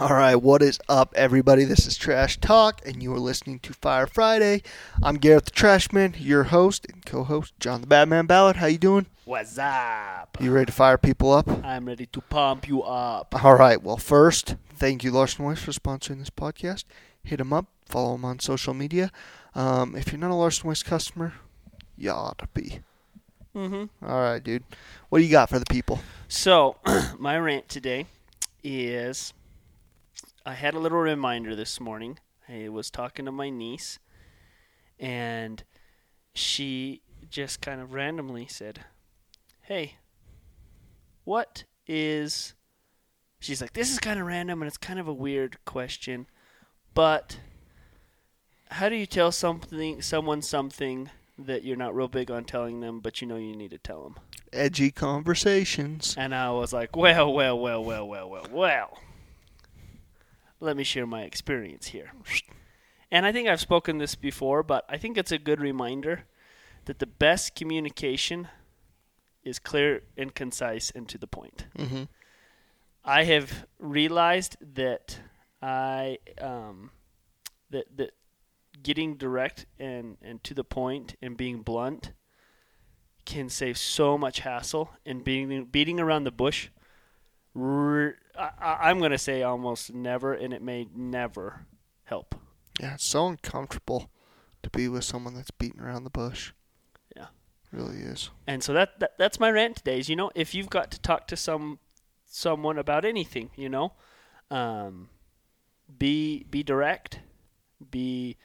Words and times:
All 0.00 0.14
right, 0.14 0.34
what 0.34 0.62
is 0.62 0.80
up, 0.88 1.12
everybody? 1.14 1.64
This 1.64 1.86
is 1.86 1.98
Trash 1.98 2.38
Talk, 2.38 2.80
and 2.86 3.02
you 3.02 3.12
are 3.12 3.18
listening 3.18 3.58
to 3.58 3.74
Fire 3.74 4.06
Friday. 4.06 4.62
I'm 5.02 5.16
Gareth 5.16 5.44
the 5.44 5.50
Trashman, 5.50 6.14
your 6.18 6.44
host 6.44 6.86
and 6.90 7.04
co-host, 7.04 7.52
John 7.60 7.82
the 7.82 7.86
Batman 7.86 8.24
Ballard. 8.24 8.56
How 8.56 8.64
you 8.64 8.78
doing? 8.78 9.04
What's 9.26 9.58
up? 9.58 10.38
You 10.40 10.52
ready 10.52 10.64
to 10.64 10.72
fire 10.72 10.96
people 10.96 11.30
up? 11.32 11.46
I'm 11.62 11.84
ready 11.84 12.06
to 12.06 12.20
pump 12.22 12.66
you 12.66 12.82
up. 12.82 13.44
All 13.44 13.56
right. 13.56 13.82
Well, 13.82 13.98
first, 13.98 14.56
thank 14.74 15.04
you, 15.04 15.10
Larson 15.10 15.44
Weiss, 15.44 15.60
for 15.60 15.72
sponsoring 15.72 16.20
this 16.20 16.30
podcast. 16.30 16.84
Hit 17.22 17.36
them 17.36 17.52
up, 17.52 17.66
follow 17.84 18.12
them 18.12 18.24
on 18.24 18.38
social 18.38 18.72
media. 18.72 19.12
Um, 19.54 19.94
if 19.94 20.12
you're 20.12 20.18
not 20.18 20.30
a 20.30 20.34
Larson 20.34 20.66
Weiss 20.66 20.82
customer, 20.82 21.34
you 21.98 22.10
ought 22.10 22.38
to 22.38 22.48
be. 22.54 22.80
Mm-hmm. 23.54 24.06
All 24.06 24.20
right, 24.22 24.42
dude. 24.42 24.64
What 25.10 25.18
do 25.18 25.24
you 25.26 25.30
got 25.30 25.50
for 25.50 25.58
the 25.58 25.66
people? 25.66 26.00
So, 26.26 26.76
my 27.18 27.38
rant 27.38 27.68
today 27.68 28.06
is 28.64 29.34
I 30.50 30.54
had 30.54 30.74
a 30.74 30.80
little 30.80 30.98
reminder 30.98 31.54
this 31.54 31.78
morning. 31.78 32.18
I 32.48 32.68
was 32.70 32.90
talking 32.90 33.24
to 33.26 33.30
my 33.30 33.50
niece, 33.50 34.00
and 34.98 35.62
she 36.34 37.02
just 37.30 37.60
kind 37.60 37.80
of 37.80 37.94
randomly 37.94 38.48
said, 38.48 38.80
Hey, 39.60 39.94
what 41.22 41.62
is. 41.86 42.54
She's 43.38 43.60
like, 43.60 43.74
This 43.74 43.92
is 43.92 44.00
kind 44.00 44.18
of 44.18 44.26
random 44.26 44.60
and 44.60 44.66
it's 44.66 44.76
kind 44.76 44.98
of 44.98 45.06
a 45.06 45.12
weird 45.12 45.64
question, 45.64 46.26
but 46.94 47.38
how 48.72 48.88
do 48.88 48.96
you 48.96 49.06
tell 49.06 49.30
something, 49.30 50.02
someone 50.02 50.42
something 50.42 51.10
that 51.38 51.62
you're 51.62 51.76
not 51.76 51.94
real 51.94 52.08
big 52.08 52.28
on 52.28 52.42
telling 52.42 52.80
them, 52.80 52.98
but 52.98 53.20
you 53.20 53.28
know 53.28 53.36
you 53.36 53.54
need 53.54 53.70
to 53.70 53.78
tell 53.78 54.02
them? 54.02 54.16
Edgy 54.52 54.90
conversations. 54.90 56.16
And 56.18 56.34
I 56.34 56.50
was 56.50 56.72
like, 56.72 56.96
well, 56.96 57.32
well, 57.32 57.56
well, 57.56 57.84
well, 57.84 58.08
well, 58.08 58.28
well, 58.28 58.46
well. 58.50 58.98
Let 60.60 60.76
me 60.76 60.84
share 60.84 61.06
my 61.06 61.22
experience 61.22 61.88
here. 61.88 62.12
And 63.10 63.26
I 63.26 63.32
think 63.32 63.48
I've 63.48 63.60
spoken 63.60 63.98
this 63.98 64.14
before, 64.14 64.62
but 64.62 64.84
I 64.88 64.98
think 64.98 65.18
it's 65.18 65.32
a 65.32 65.38
good 65.38 65.60
reminder 65.60 66.26
that 66.84 66.98
the 66.98 67.06
best 67.06 67.54
communication 67.54 68.48
is 69.42 69.58
clear 69.58 70.02
and 70.16 70.34
concise 70.34 70.90
and 70.90 71.08
to 71.08 71.18
the 71.18 71.26
point. 71.26 71.66
Mm-hmm. 71.78 72.04
I 73.04 73.24
have 73.24 73.66
realized 73.78 74.56
that 74.74 75.18
I 75.62 76.18
um, 76.40 76.90
that 77.70 77.96
that 77.96 78.10
getting 78.82 79.16
direct 79.16 79.66
and, 79.78 80.16
and 80.22 80.42
to 80.44 80.54
the 80.54 80.64
point 80.64 81.16
and 81.20 81.36
being 81.36 81.62
blunt 81.62 82.12
can 83.24 83.48
save 83.48 83.76
so 83.76 84.16
much 84.16 84.40
hassle 84.40 84.90
and 85.04 85.22
being 85.24 85.64
beating 85.66 86.00
around 86.00 86.24
the 86.24 86.30
bush. 86.30 86.68
R- 87.58 88.16
I, 88.38 88.78
I'm 88.82 88.98
going 88.98 89.10
to 89.10 89.18
say 89.18 89.42
almost 89.42 89.92
never, 89.92 90.32
and 90.34 90.52
it 90.52 90.62
may 90.62 90.86
never 90.94 91.66
help. 92.04 92.34
Yeah, 92.78 92.94
it's 92.94 93.06
so 93.06 93.26
uncomfortable 93.26 94.10
to 94.62 94.70
be 94.70 94.88
with 94.88 95.04
someone 95.04 95.34
that's 95.34 95.50
beating 95.50 95.80
around 95.80 96.04
the 96.04 96.10
bush. 96.10 96.52
Yeah. 97.16 97.26
really 97.72 97.98
is. 97.98 98.30
And 98.46 98.62
so 98.62 98.72
that, 98.72 99.00
that 99.00 99.18
that's 99.18 99.40
my 99.40 99.50
rant 99.50 99.76
today. 99.76 99.98
Is 99.98 100.08
you 100.08 100.16
know 100.16 100.30
if 100.34 100.54
you've 100.54 100.70
got 100.70 100.90
to 100.92 101.00
talk 101.00 101.26
to 101.28 101.36
some 101.36 101.78
someone 102.26 102.78
about 102.78 103.04
anything, 103.04 103.50
you 103.56 103.68
know, 103.68 103.92
um, 104.50 105.08
be 105.98 106.46
be 106.50 106.62
direct, 106.62 107.20
be 107.90 108.36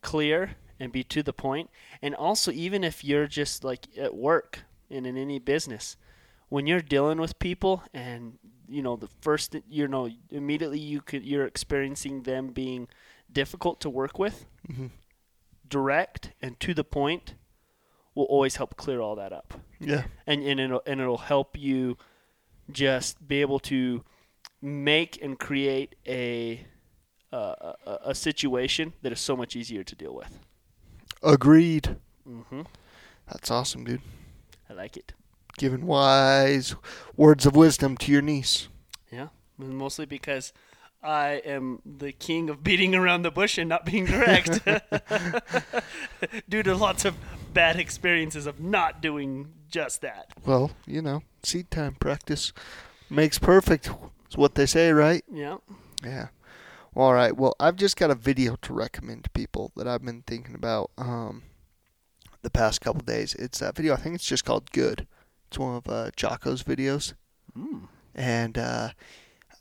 clear, 0.00 0.56
and 0.78 0.92
be 0.92 1.04
to 1.04 1.22
the 1.22 1.32
point. 1.32 1.70
And 2.00 2.14
also, 2.14 2.50
even 2.50 2.84
if 2.84 3.04
you're 3.04 3.26
just 3.26 3.64
like 3.64 3.86
at 3.98 4.14
work 4.14 4.60
and 4.90 5.06
in 5.06 5.16
any 5.16 5.38
business, 5.38 5.96
when 6.52 6.66
you're 6.68 6.82
dealing 6.96 7.18
with 7.24 7.38
people, 7.38 7.74
and 7.94 8.22
you 8.68 8.82
know 8.82 8.96
the 8.96 9.08
first 9.26 9.48
you 9.78 9.86
know 9.88 10.04
immediately 10.30 10.78
you 10.92 11.00
could 11.08 11.22
you're 11.30 11.46
experiencing 11.54 12.22
them 12.24 12.44
being 12.52 12.88
difficult 13.40 13.80
to 13.80 13.88
work 13.90 14.18
with, 14.18 14.36
Mm-hmm. 14.70 14.88
direct 15.68 16.32
and 16.42 16.58
to 16.60 16.74
the 16.74 16.84
point 16.84 17.34
will 18.14 18.24
always 18.34 18.56
help 18.56 18.76
clear 18.76 19.00
all 19.00 19.16
that 19.16 19.32
up 19.32 19.54
Yeah. 19.80 20.04
and 20.26 20.42
and 20.50 20.60
it'll 20.60 20.82
and 20.86 21.00
it'll 21.00 21.24
help 21.34 21.56
you 21.58 21.96
just 22.70 23.26
be 23.26 23.40
able 23.40 23.58
to 23.72 24.04
make 24.60 25.12
and 25.24 25.38
create 25.38 25.94
a 26.06 26.66
uh, 27.32 27.72
a, 27.86 27.98
a 28.12 28.14
situation 28.14 28.92
that 29.02 29.10
is 29.12 29.20
so 29.20 29.34
much 29.36 29.56
easier 29.56 29.82
to 29.82 29.94
deal 29.96 30.14
with. 30.14 30.38
Agreed. 31.22 31.96
mm-hmm. 32.28 32.62
That's 33.30 33.50
awesome, 33.50 33.84
dude. 33.84 34.02
I 34.68 34.74
like 34.74 34.96
it. 34.98 35.14
Giving 35.58 35.86
wise 35.86 36.74
words 37.16 37.46
of 37.46 37.54
wisdom 37.54 37.96
to 37.98 38.12
your 38.12 38.22
niece. 38.22 38.68
Yeah, 39.10 39.28
mostly 39.58 40.06
because 40.06 40.52
I 41.02 41.42
am 41.44 41.80
the 41.84 42.12
king 42.12 42.48
of 42.48 42.62
beating 42.62 42.94
around 42.94 43.22
the 43.22 43.30
bush 43.30 43.58
and 43.58 43.68
not 43.68 43.84
being 43.84 44.06
direct, 44.06 44.64
due 46.48 46.62
to 46.62 46.74
lots 46.76 47.04
of 47.04 47.16
bad 47.52 47.78
experiences 47.78 48.46
of 48.46 48.60
not 48.60 49.02
doing 49.02 49.52
just 49.68 50.00
that. 50.02 50.28
Well, 50.46 50.70
you 50.86 51.02
know, 51.02 51.22
seed 51.42 51.70
time 51.70 51.96
practice 51.98 52.52
makes 53.10 53.38
perfect. 53.38 53.90
Is 54.30 54.36
what 54.36 54.54
they 54.54 54.66
say, 54.66 54.92
right? 54.92 55.24
Yeah. 55.30 55.58
Yeah. 56.04 56.28
All 56.94 57.14
right. 57.14 57.36
Well, 57.36 57.56
I've 57.58 57.76
just 57.76 57.96
got 57.96 58.10
a 58.10 58.14
video 58.14 58.56
to 58.62 58.72
recommend 58.72 59.24
to 59.24 59.30
people 59.30 59.72
that 59.76 59.88
I've 59.88 60.04
been 60.04 60.22
thinking 60.22 60.54
about 60.54 60.90
um, 60.98 61.42
the 62.42 62.50
past 62.50 62.80
couple 62.80 63.02
days. 63.02 63.34
It's 63.34 63.58
that 63.58 63.76
video. 63.76 63.94
I 63.94 63.96
think 63.96 64.14
it's 64.14 64.26
just 64.26 64.44
called 64.44 64.70
"Good." 64.72 65.06
It's 65.52 65.58
one 65.58 65.74
of 65.76 65.86
uh, 65.86 66.10
Jocko's 66.16 66.62
videos, 66.62 67.12
Mm. 67.54 67.88
and 68.14 68.56
uh, 68.56 68.88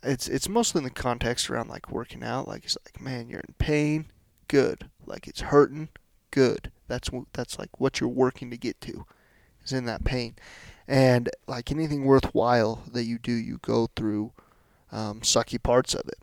it's 0.01 0.29
it's 0.29 0.47
mostly 0.47 0.79
in 0.79 0.85
the 0.85 0.89
context 0.89 1.49
around 1.49 1.67
like 1.67 1.91
working 1.91 2.23
out. 2.23 2.47
Like 2.47 2.63
it's 2.63 2.77
like, 2.85 3.01
man, 3.01 3.27
you're 3.27 3.41
in 3.41 3.55
pain. 3.57 4.05
Good. 4.47 4.89
Like 5.05 5.27
it's 5.27 5.41
hurting. 5.41 5.89
Good. 6.31 6.71
That's 6.87 7.09
that's 7.33 7.59
like 7.59 7.77
what 7.81 7.99
you're 7.99 8.07
working 8.07 8.49
to 8.51 8.57
get 8.57 8.79
to, 8.81 9.05
is 9.65 9.73
in 9.73 9.83
that 9.83 10.05
pain, 10.05 10.35
and 10.87 11.29
like 11.45 11.69
anything 11.71 12.05
worthwhile 12.05 12.83
that 12.93 13.03
you 13.03 13.19
do, 13.19 13.33
you 13.33 13.59
go 13.61 13.89
through 13.93 14.31
um, 14.93 15.19
sucky 15.19 15.61
parts 15.61 15.93
of 15.93 16.07
it 16.07 16.19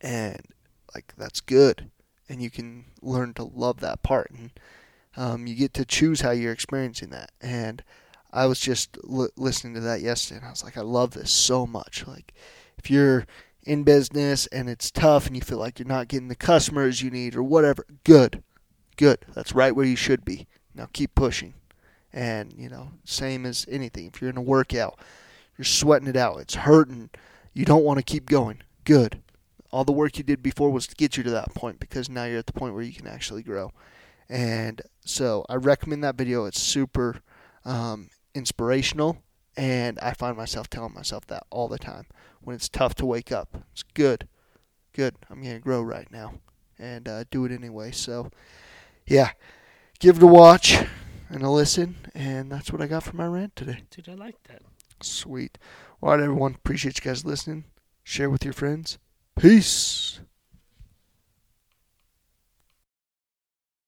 and 0.00 0.40
like 0.94 1.12
that's 1.16 1.40
good 1.40 1.90
and 2.28 2.40
you 2.42 2.50
can 2.50 2.84
learn 3.02 3.34
to 3.34 3.42
love 3.42 3.80
that 3.80 4.02
part 4.04 4.30
and 4.30 4.50
um, 5.16 5.46
you 5.48 5.54
get 5.56 5.72
to 5.74 5.84
choose 5.84 6.20
how 6.20 6.30
you're 6.30 6.52
experiencing 6.52 7.10
that 7.10 7.30
and 7.40 7.82
i 8.34 8.44
was 8.46 8.60
just 8.60 8.98
li- 9.04 9.28
listening 9.36 9.74
to 9.74 9.80
that 9.80 10.02
yesterday 10.02 10.38
and 10.38 10.46
i 10.46 10.50
was 10.50 10.62
like 10.62 10.76
i 10.76 10.82
love 10.82 11.12
this 11.12 11.30
so 11.30 11.66
much. 11.66 12.06
Like 12.06 12.32
if 12.78 12.90
you're 12.90 13.26
in 13.62 13.84
business 13.84 14.46
and 14.48 14.68
it's 14.68 14.90
tough 14.90 15.26
and 15.26 15.36
you 15.36 15.42
feel 15.42 15.58
like 15.58 15.78
you're 15.78 15.88
not 15.88 16.08
getting 16.08 16.28
the 16.28 16.34
customers 16.34 17.00
you 17.00 17.10
need 17.10 17.34
or 17.34 17.42
whatever 17.42 17.86
good 18.04 18.42
good. 18.96 19.24
That's 19.34 19.54
right 19.54 19.74
where 19.74 19.86
you 19.86 19.96
should 19.96 20.24
be. 20.24 20.46
Now 20.74 20.88
keep 20.92 21.14
pushing. 21.14 21.54
And 22.12 22.52
you 22.56 22.68
know 22.68 22.90
same 23.04 23.46
as 23.46 23.66
anything. 23.68 24.06
If 24.06 24.20
you're 24.20 24.30
in 24.30 24.36
a 24.36 24.42
workout 24.42 24.98
you're 25.56 25.64
sweating 25.64 26.08
it 26.08 26.16
out 26.16 26.40
it's 26.40 26.54
hurting 26.54 27.10
you 27.52 27.64
don't 27.64 27.84
want 27.84 27.98
to 27.98 28.04
keep 28.04 28.26
going. 28.26 28.62
Good. 28.84 29.22
All 29.70 29.84
the 29.84 29.92
work 29.92 30.18
you 30.18 30.24
did 30.24 30.42
before 30.42 30.70
was 30.70 30.86
to 30.88 30.94
get 30.94 31.16
you 31.16 31.22
to 31.24 31.30
that 31.30 31.54
point 31.54 31.80
because 31.80 32.08
now 32.08 32.24
you're 32.24 32.38
at 32.38 32.46
the 32.46 32.52
point 32.52 32.74
where 32.74 32.82
you 32.82 32.92
can 32.92 33.06
actually 33.06 33.42
grow. 33.42 33.72
And 34.28 34.80
so 35.04 35.44
I 35.48 35.56
recommend 35.56 36.04
that 36.04 36.16
video. 36.16 36.44
It's 36.44 36.60
super 36.60 37.16
um, 37.64 38.08
inspirational, 38.34 39.22
and 39.56 39.98
I 40.00 40.12
find 40.12 40.36
myself 40.36 40.68
telling 40.68 40.94
myself 40.94 41.26
that 41.28 41.44
all 41.50 41.68
the 41.68 41.78
time 41.78 42.06
when 42.40 42.56
it's 42.56 42.68
tough 42.68 42.94
to 42.96 43.06
wake 43.06 43.32
up. 43.32 43.64
It's 43.72 43.82
good, 43.82 44.28
good. 44.92 45.14
I'm 45.30 45.42
gonna 45.42 45.58
grow 45.60 45.82
right 45.82 46.10
now, 46.10 46.34
and 46.78 47.08
uh, 47.08 47.24
do 47.30 47.44
it 47.44 47.52
anyway. 47.52 47.90
So, 47.90 48.30
yeah, 49.06 49.30
give 49.98 50.16
it 50.16 50.22
a 50.22 50.26
watch 50.26 50.76
and 51.28 51.42
a 51.42 51.50
listen, 51.50 51.96
and 52.14 52.50
that's 52.50 52.72
what 52.72 52.82
I 52.82 52.86
got 52.86 53.04
for 53.04 53.16
my 53.16 53.26
rant 53.26 53.56
today. 53.56 53.82
Dude, 53.90 54.08
I 54.08 54.14
like 54.14 54.42
that. 54.48 54.62
Sweet. 55.00 55.58
All 56.02 56.10
right, 56.10 56.20
everyone. 56.20 56.54
Appreciate 56.54 56.98
you 56.98 57.10
guys 57.10 57.24
listening. 57.24 57.64
Share 58.02 58.30
with 58.30 58.44
your 58.44 58.52
friends. 58.54 58.98
Peace. 59.38 60.20